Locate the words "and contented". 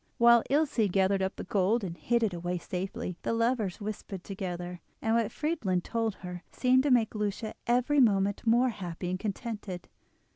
9.11-9.87